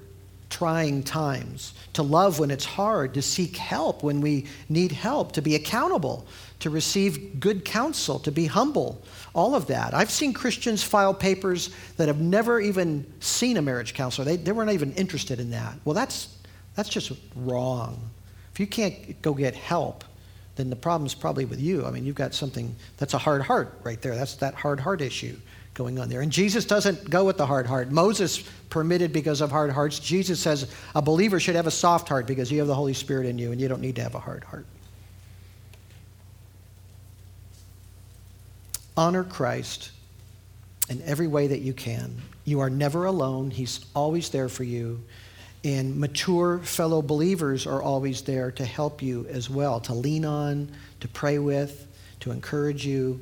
[0.50, 5.42] trying times, to love when it's hard, to seek help when we need help, to
[5.42, 6.26] be accountable,
[6.60, 9.02] to receive good counsel, to be humble,
[9.34, 9.96] all of that.
[9.96, 14.26] I've seen Christians file papers that have never even seen a marriage counselor.
[14.26, 15.74] They, they weren't even interested in that.
[15.86, 16.38] Well, that's,
[16.76, 18.00] that's just wrong.
[18.54, 20.04] If you can't go get help,
[20.56, 21.86] then the problem's probably with you.
[21.86, 24.16] I mean, you've got something that's a hard heart right there.
[24.16, 25.36] That's that hard heart issue
[25.74, 26.22] going on there.
[26.22, 27.92] And Jesus doesn't go with the hard heart.
[27.92, 30.00] Moses permitted because of hard hearts.
[30.00, 33.26] Jesus says a believer should have a soft heart because you have the Holy Spirit
[33.26, 34.66] in you and you don't need to have a hard heart.
[38.96, 39.92] Honor Christ
[40.90, 42.22] in every way that you can.
[42.46, 45.04] You are never alone, He's always there for you.
[45.64, 50.70] And mature fellow believers are always there to help you as well, to lean on,
[51.00, 51.88] to pray with,
[52.20, 53.20] to encourage you.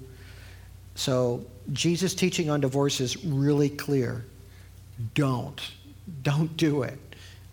[0.95, 4.25] So, Jesus' teaching on divorce is really clear.
[5.13, 5.61] Don't.
[6.23, 6.99] Don't do it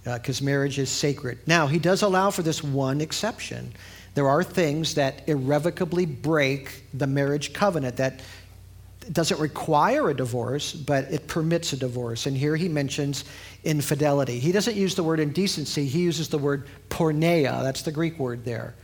[0.04, 1.38] because uh, marriage is sacred.
[1.46, 3.72] Now, he does allow for this one exception.
[4.14, 8.20] There are things that irrevocably break the marriage covenant that
[9.12, 12.26] doesn't require a divorce, but it permits a divorce.
[12.26, 13.24] And here he mentions
[13.64, 14.38] infidelity.
[14.38, 17.62] He doesn't use the word indecency, he uses the word porneia.
[17.62, 18.74] That's the Greek word there.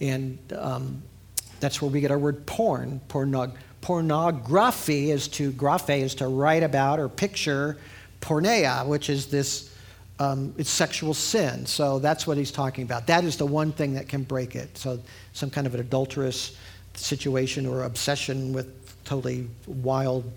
[0.00, 1.02] And um,
[1.60, 3.00] that's where we get our word porn.
[3.08, 7.78] Pornog- pornography is to, graphe is to write about or picture
[8.20, 9.72] porneia, which is this.
[10.18, 11.66] Um, it's sexual sin.
[11.66, 13.06] So that's what he's talking about.
[13.06, 14.78] That is the one thing that can break it.
[14.78, 14.98] So,
[15.34, 16.56] some kind of an adulterous
[16.94, 20.30] situation or obsession with totally wild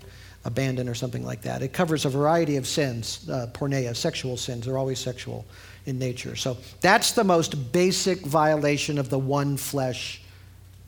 [0.44, 1.62] abandon or something like that.
[1.62, 4.64] It covers a variety of sins, uh, porneia, sexual sins.
[4.64, 5.44] They're always sexual
[5.86, 6.36] in nature.
[6.36, 10.22] So that's the most basic violation of the one flesh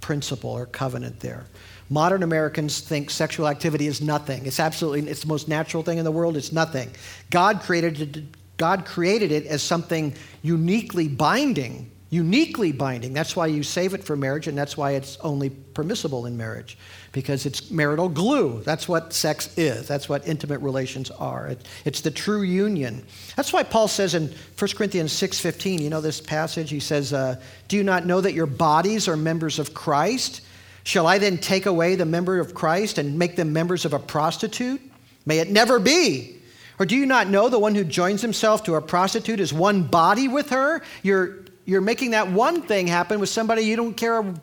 [0.01, 1.45] principle or covenant there.
[1.91, 4.47] Modern Americans think sexual activity is nothing.
[4.47, 6.37] It's absolutely it's the most natural thing in the world.
[6.37, 6.91] It's nothing.
[7.31, 8.25] God created it,
[8.57, 13.15] God created it as something uniquely binding uniquely binding.
[13.15, 16.77] That's why you save it for marriage, and that's why it's only permissible in marriage,
[17.13, 18.63] because it's marital glue.
[18.63, 19.87] That's what sex is.
[19.87, 21.49] That's what intimate relations are.
[21.49, 23.05] It, it's the true union.
[23.37, 26.71] That's why Paul says in 1 Corinthians 6.15, you know this passage?
[26.71, 30.41] He says, uh, Do you not know that your bodies are members of Christ?
[30.85, 33.99] Shall I then take away the member of Christ and make them members of a
[33.99, 34.81] prostitute?
[35.27, 36.39] May it never be.
[36.79, 39.85] Or do you not know the one who joins himself to a prostitute is one
[39.85, 40.83] body with her?
[41.03, 44.35] You're you're making that one thing happen with somebody you don't care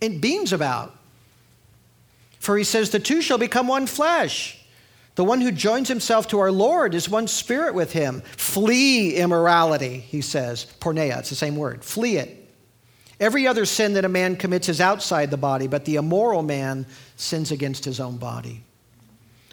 [0.00, 0.95] beans about.
[2.38, 4.62] For he says, The two shall become one flesh.
[5.16, 8.20] The one who joins himself to our Lord is one spirit with him.
[8.36, 10.66] Flee immorality, he says.
[10.78, 11.82] Porneia, it's the same word.
[11.82, 12.46] Flee it.
[13.18, 16.86] Every other sin that a man commits is outside the body, but the immoral man
[17.16, 18.62] sins against his own body.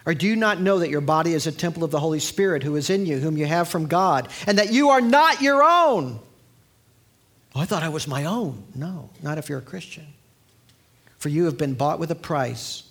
[0.06, 2.62] Or do you not know that your body is a temple of the Holy Spirit
[2.64, 5.64] who is in you, whom you have from God, and that you are not your
[5.64, 6.20] own?
[7.56, 8.64] Oh, I thought I was my own.
[8.76, 10.08] No, not if you're a Christian.
[11.24, 12.84] For you have been bought with a price,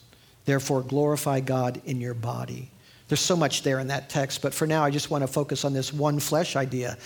[0.47, 2.71] therefore glorify God in your body.
[3.09, 5.67] There's so much there in that text, but for now I just want to focus
[5.67, 6.97] on this one flesh idea.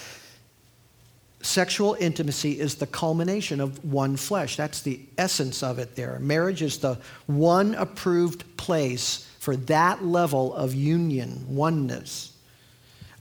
[1.40, 4.54] Sexual intimacy is the culmination of one flesh.
[4.54, 6.20] That's the essence of it there.
[6.20, 12.34] Marriage is the one approved place for that level of union, oneness.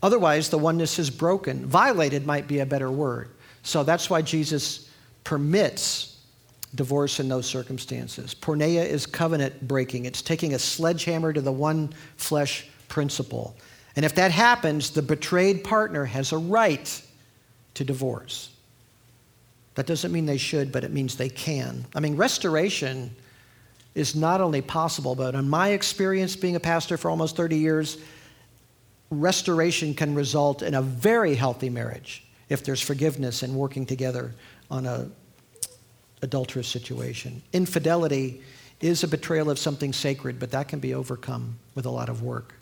[0.04, 1.66] Otherwise, the oneness is broken.
[1.66, 3.32] Violated might be a better word.
[3.64, 4.92] So that's why Jesus
[5.24, 6.15] permits
[6.76, 8.36] divorce in those circumstances.
[8.36, 13.56] Porneia is covenant breaking, it's taking a sledgehammer to the one flesh principle.
[13.96, 17.02] And if that happens, the betrayed partner has a right
[17.76, 18.50] to divorce.
[19.76, 21.86] That doesn't mean they should, but it means they can.
[21.96, 23.16] I mean, restoration
[23.94, 27.98] is not only possible, but in my experience being a pastor for almost 30 years,
[29.10, 34.34] restoration can result in a very healthy marriage if there's forgiveness and working together
[34.70, 35.10] on a
[36.22, 37.42] adulterous situation.
[37.54, 38.42] Infidelity
[38.82, 42.22] is a betrayal of something sacred, but that can be overcome with a lot of
[42.22, 42.56] work.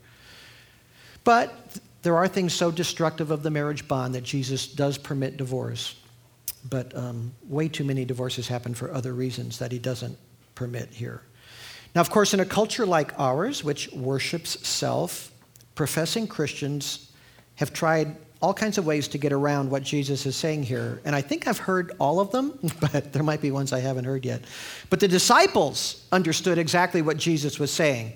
[1.23, 5.95] But there are things so destructive of the marriage bond that Jesus does permit divorce.
[6.69, 10.17] But um, way too many divorces happen for other reasons that he doesn't
[10.55, 11.21] permit here.
[11.95, 15.31] Now, of course, in a culture like ours, which worships self,
[15.75, 17.11] professing Christians
[17.55, 20.99] have tried all kinds of ways to get around what Jesus is saying here.
[21.05, 22.59] And I think I've heard all of them,
[22.91, 24.41] but there might be ones I haven't heard yet.
[24.89, 28.11] But the disciples understood exactly what Jesus was saying.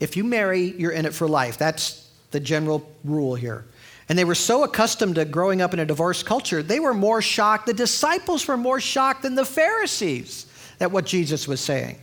[0.00, 1.56] If you marry, you're in it for life.
[1.56, 3.64] That's the general rule here.
[4.08, 7.22] And they were so accustomed to growing up in a divorce culture, they were more
[7.22, 7.66] shocked.
[7.66, 10.46] The disciples were more shocked than the Pharisees
[10.80, 11.96] at what Jesus was saying.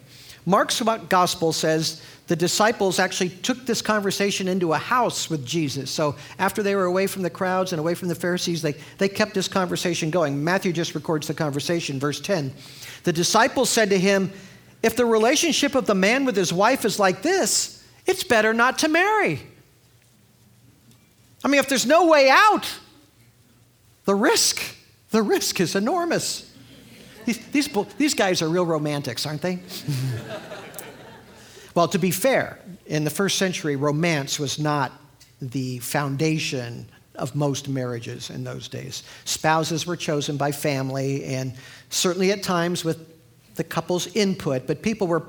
[0.46, 5.92] Mark's gospel says the disciples actually took this conversation into a house with Jesus.
[5.92, 9.10] So after they were away from the crowds and away from the Pharisees, they, they
[9.10, 10.44] kept this conversation going.
[10.44, 12.54] Matthew just records the conversation, verse 10.
[13.04, 14.32] The disciples said to him,
[14.82, 18.80] If the relationship of the man with his wife is like this, it's better not
[18.80, 19.42] to marry.
[21.44, 22.80] I mean, if there's no way out,
[24.06, 24.62] the risk,
[25.10, 26.51] the risk is enormous.
[27.26, 29.60] These, these, these guys are real romantics, aren't they?
[31.76, 34.92] well, to be fair, in the first century, romance was not
[35.42, 39.04] the foundation of most marriages in those days.
[39.26, 41.54] Spouses were chosen by family and
[41.90, 43.08] certainly at times with
[43.56, 45.24] the couple's input, but people were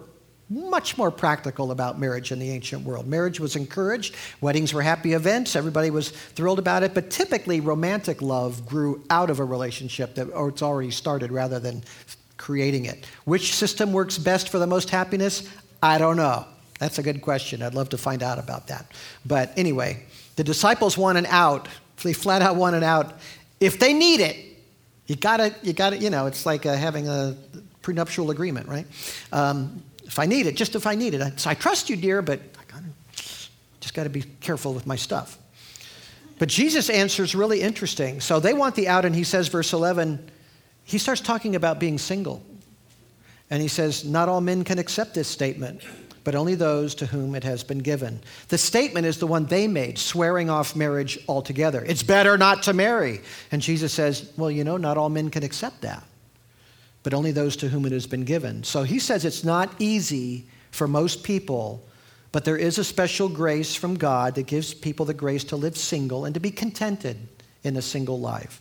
[0.52, 3.06] much more practical about marriage in the ancient world.
[3.06, 8.20] Marriage was encouraged, weddings were happy events, everybody was thrilled about it, but typically romantic
[8.20, 11.82] love grew out of a relationship that or it's already started rather than
[12.36, 13.06] creating it.
[13.24, 15.48] Which system works best for the most happiness?
[15.82, 16.44] I don't know.
[16.78, 17.62] That's a good question.
[17.62, 18.90] I'd love to find out about that.
[19.24, 20.04] But anyway,
[20.36, 21.68] the disciples want an out.
[22.02, 23.20] They flat out want an out.
[23.60, 24.36] If they need it,
[25.06, 27.36] you gotta, you gotta, you know, it's like uh, having a
[27.82, 28.86] prenuptial agreement, right?
[29.32, 29.82] Um,
[30.12, 31.40] if I need it, just if I need it.
[31.40, 32.84] So I trust you, dear, but I gotta,
[33.80, 35.38] just got to be careful with my stuff.
[36.38, 38.20] But Jesus answers really interesting.
[38.20, 40.30] So they want the out, and he says, verse 11,
[40.84, 42.44] he starts talking about being single.
[43.48, 45.80] And he says, Not all men can accept this statement,
[46.24, 48.20] but only those to whom it has been given.
[48.48, 51.82] The statement is the one they made, swearing off marriage altogether.
[51.86, 53.22] It's better not to marry.
[53.50, 56.04] And Jesus says, Well, you know, not all men can accept that
[57.02, 58.62] but only those to whom it has been given.
[58.64, 61.84] So he says it's not easy for most people,
[62.30, 65.76] but there is a special grace from God that gives people the grace to live
[65.76, 67.16] single and to be contented
[67.62, 68.60] in a single life.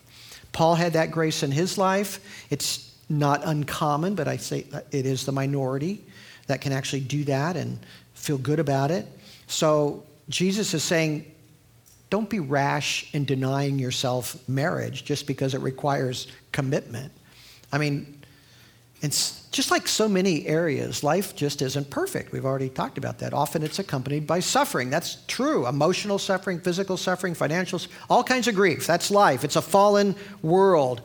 [0.52, 2.20] Paul had that grace in his life.
[2.50, 6.04] It's not uncommon, but I say it is the minority
[6.48, 7.80] that can actually do that and
[8.14, 9.08] feel good about it.
[9.48, 11.26] So Jesus is saying,
[12.10, 17.12] don't be rash in denying yourself marriage just because it requires commitment.
[17.72, 18.21] I mean,
[19.02, 19.12] and
[19.52, 22.32] just like so many areas, life just isn't perfect.
[22.32, 23.34] We've already talked about that.
[23.34, 24.90] Often it's accompanied by suffering.
[24.90, 25.68] That's true.
[25.68, 28.86] Emotional suffering, physical suffering, financial, all kinds of grief.
[28.86, 29.44] That's life.
[29.44, 31.02] It's a fallen world.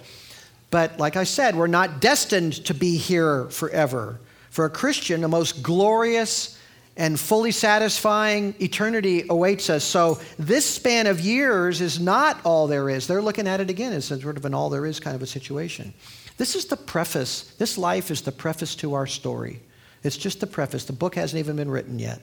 [0.70, 4.20] But like I said, we're not destined to be here forever.
[4.50, 6.58] For a Christian, the most glorious
[6.96, 9.84] and fully satisfying eternity awaits us.
[9.84, 13.06] So this span of years is not all there is.
[13.06, 15.26] They're looking at it again as sort of an all there is kind of a
[15.26, 15.92] situation.
[16.36, 17.54] This is the preface.
[17.58, 19.60] This life is the preface to our story.
[20.02, 20.84] It's just the preface.
[20.84, 22.20] The book hasn't even been written yet.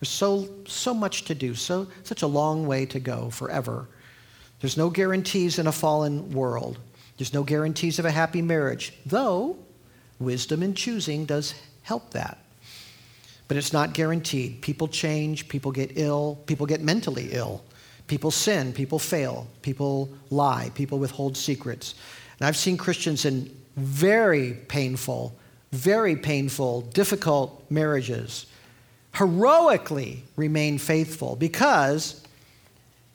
[0.00, 3.88] There's so, so much to do, so, such a long way to go forever.
[4.60, 6.78] There's no guarantees in a fallen world.
[7.16, 9.56] There's no guarantees of a happy marriage, though
[10.18, 12.38] wisdom in choosing does help that.
[13.48, 14.60] But it's not guaranteed.
[14.60, 17.62] People change, people get ill, people get mentally ill,
[18.06, 21.94] people sin, people fail, people lie, people withhold secrets.
[22.38, 25.34] And I've seen Christians in very painful,
[25.72, 28.46] very painful, difficult marriages
[29.16, 32.22] heroically remain faithful because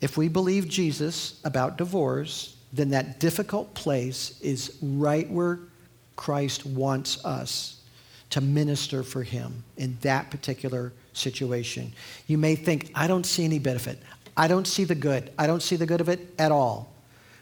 [0.02, 5.60] if we believe Jesus about divorce, then that difficult place is right where
[6.16, 7.82] Christ wants us
[8.32, 11.94] to minister for him in that particular situation.
[12.26, 14.00] You may think, I don't see any benefit.
[14.36, 15.32] I don't see the good.
[15.38, 16.92] I don't see the good of it at all.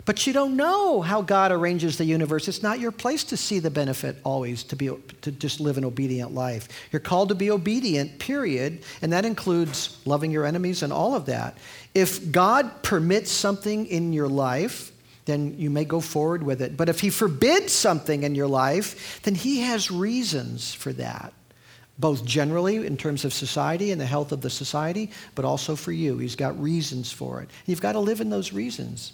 [0.09, 2.47] But you don't know how God arranges the universe.
[2.47, 4.89] It's not your place to see the benefit always, to, be,
[5.21, 6.67] to just live an obedient life.
[6.91, 11.27] You're called to be obedient, period, and that includes loving your enemies and all of
[11.27, 11.59] that.
[11.93, 14.91] If God permits something in your life,
[15.25, 16.75] then you may go forward with it.
[16.75, 21.33] But if He forbids something in your life, then He has reasons for that
[21.99, 25.91] both generally in terms of society and the health of the society, but also for
[25.91, 26.17] you.
[26.17, 27.49] He's got reasons for it.
[27.67, 29.13] You've got to live in those reasons.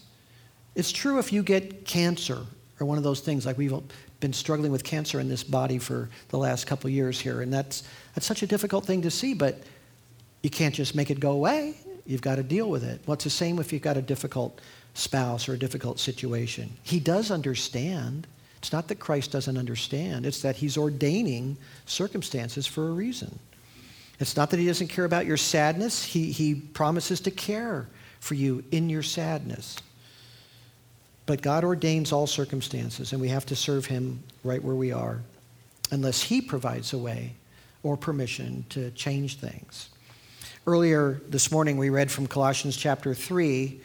[0.75, 2.45] It's true if you get cancer
[2.79, 3.73] or one of those things like we've
[4.19, 7.83] been struggling with cancer in this body for the last couple years here, and that's,
[8.13, 9.59] that's such a difficult thing to see, but
[10.43, 11.75] you can't just make it go away.
[12.05, 13.01] You've got to deal with it.
[13.05, 14.59] Well, it's the same if you've got a difficult
[14.93, 16.71] spouse or a difficult situation.
[16.83, 18.27] He does understand.
[18.57, 23.39] It's not that Christ doesn't understand, it's that he's ordaining circumstances for a reason.
[24.19, 27.87] It's not that he doesn't care about your sadness, he, he promises to care
[28.19, 29.77] for you in your sadness.
[31.25, 35.21] But God ordains all circumstances, and we have to serve him right where we are,
[35.91, 37.33] unless he provides a way
[37.83, 39.89] or permission to change things.
[40.67, 43.79] Earlier this morning, we read from Colossians chapter 3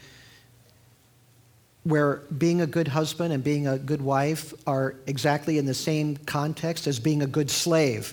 [1.84, 6.16] where being a good husband and being a good wife are exactly in the same
[6.16, 8.12] context as being a good slave.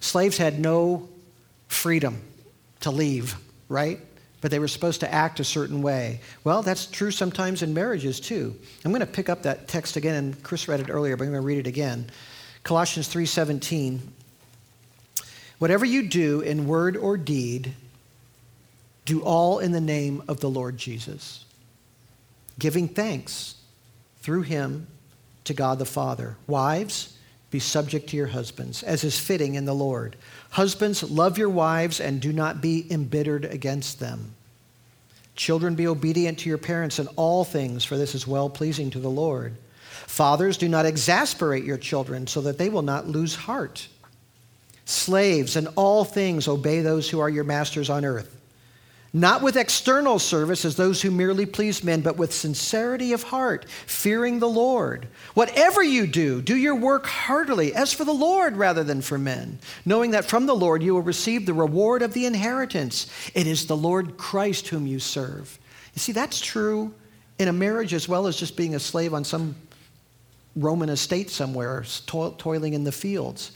[0.00, 1.08] Slaves had no
[1.68, 2.22] freedom
[2.80, 3.36] to leave,
[3.68, 4.00] right?
[4.42, 6.20] But they were supposed to act a certain way.
[6.44, 8.54] Well, that's true sometimes in marriages too.
[8.84, 11.30] I'm going to pick up that text again, and Chris read it earlier, but I'm
[11.30, 12.10] going to read it again.
[12.62, 14.00] Colossians 3:17.
[15.58, 17.72] Whatever you do in word or deed,
[19.06, 21.46] do all in the name of the Lord Jesus
[22.58, 23.56] giving thanks
[24.18, 24.86] through him
[25.44, 26.36] to God the Father.
[26.46, 27.16] Wives,
[27.50, 30.16] be subject to your husbands, as is fitting in the Lord.
[30.52, 34.34] Husbands, love your wives and do not be embittered against them.
[35.34, 38.98] Children, be obedient to your parents in all things, for this is well pleasing to
[38.98, 39.54] the Lord.
[40.06, 43.88] Fathers, do not exasperate your children so that they will not lose heart.
[44.84, 48.41] Slaves, in all things, obey those who are your masters on earth
[49.14, 53.66] not with external service as those who merely please men, but with sincerity of heart,
[53.86, 55.06] fearing the Lord.
[55.34, 59.58] Whatever you do, do your work heartily, as for the Lord rather than for men,
[59.84, 63.10] knowing that from the Lord you will receive the reward of the inheritance.
[63.34, 65.58] It is the Lord Christ whom you serve.
[65.94, 66.94] You see, that's true
[67.38, 69.54] in a marriage as well as just being a slave on some
[70.56, 73.52] Roman estate somewhere, toiling in the fields.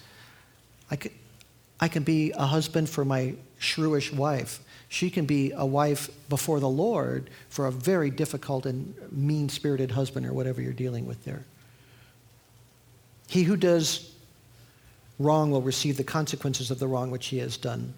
[0.90, 1.12] I, could,
[1.80, 6.60] I can be a husband for my shrewish wife she can be a wife before
[6.60, 11.24] the Lord for a very difficult and mean spirited husband or whatever you're dealing with
[11.24, 11.44] there.
[13.28, 14.12] He who does
[15.18, 17.92] wrong will receive the consequences of the wrong which he has done,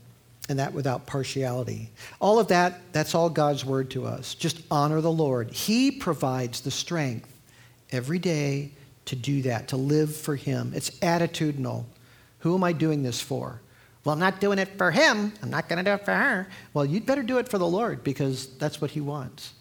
[0.49, 1.91] and that without partiality.
[2.21, 4.35] All of that, that's all God's word to us.
[4.35, 5.51] Just honor the Lord.
[5.51, 7.31] He provides the strength
[7.91, 8.71] every day
[9.05, 10.73] to do that, to live for Him.
[10.75, 11.85] It's attitudinal.
[12.41, 13.61] Who am I doing this for?
[14.09, 15.35] Well, I'm not doing it for him.
[15.43, 16.49] I'm not going to do it for her.
[16.73, 19.53] Well, you'd better do it for the Lord because that's what he wants.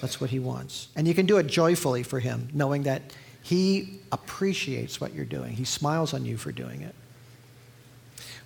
[0.00, 0.88] That's what he wants.
[0.96, 3.02] And you can do it joyfully for him, knowing that
[3.42, 5.52] he appreciates what you're doing.
[5.52, 6.94] He smiles on you for doing it.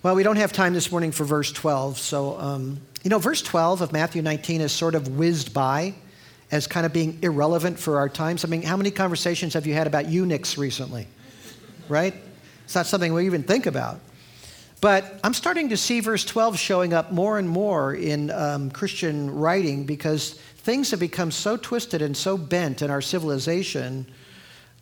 [0.03, 1.99] Well, we don't have time this morning for verse 12.
[1.99, 5.93] So, um, you know, verse 12 of Matthew 19 is sort of whizzed by
[6.51, 8.43] as kind of being irrelevant for our times.
[8.43, 11.07] I mean, how many conversations have you had about eunuchs recently?
[11.87, 12.13] Right?
[12.65, 14.01] It's not something we even think about.
[14.83, 19.33] But I'm starting to see verse 12 showing up more and more in um, Christian
[19.33, 24.05] writing because things have become so twisted and so bent in our civilization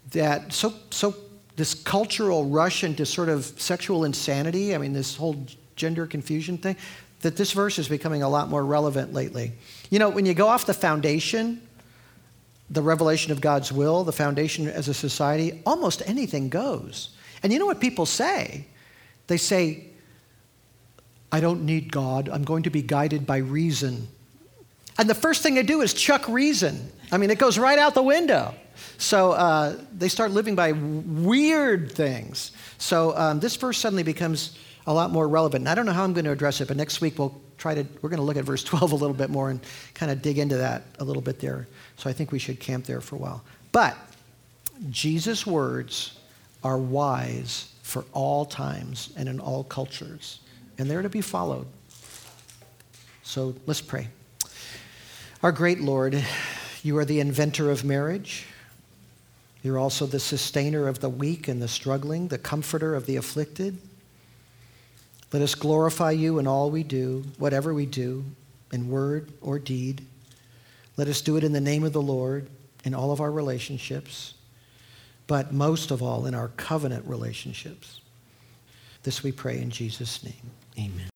[0.10, 1.14] that so, so
[1.56, 5.46] this cultural rush into sort of sexual insanity, I mean, this whole
[5.76, 6.78] gender confusion thing,
[7.20, 9.52] that this verse is becoming a lot more relevant lately.
[9.92, 11.62] You know, when you go off the foundation,
[12.72, 17.10] the revelation of God's will, the foundation as a society, almost anything goes.
[17.44, 18.66] And you know what people say?
[19.28, 19.91] They say,
[21.32, 22.30] I don't need God.
[22.30, 24.08] I'm going to be guided by reason.
[24.98, 26.92] And the first thing they do is chuck reason.
[27.12, 28.54] I mean, it goes right out the window.
[28.98, 32.52] So uh, they start living by weird things.
[32.78, 35.62] So um, this verse suddenly becomes a lot more relevant.
[35.62, 37.76] And I don't know how I'm going to address it, but next week we'll try
[37.76, 39.62] to, we're going to look at verse 12 a little bit more and
[39.94, 41.68] kind of dig into that a little bit there.
[41.98, 43.44] So I think we should camp there for a while.
[43.72, 43.96] But
[44.90, 46.20] Jesus' words
[46.64, 50.41] are wise for all times and in all cultures
[50.82, 51.68] and they're to be followed.
[53.22, 54.08] So let's pray.
[55.44, 56.22] Our great Lord,
[56.82, 58.48] you are the inventor of marriage.
[59.62, 63.78] You're also the sustainer of the weak and the struggling, the comforter of the afflicted.
[65.32, 68.26] Let us glorify you in all we do, whatever we do,
[68.74, 70.04] in word or deed.
[70.98, 72.50] Let us do it in the name of the Lord
[72.84, 74.34] in all of our relationships,
[75.28, 78.02] but most of all in our covenant relationships.
[79.04, 80.52] This we pray in Jesus' name.
[80.82, 81.11] Amen.